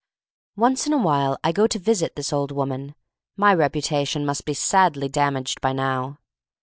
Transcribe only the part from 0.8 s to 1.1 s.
in a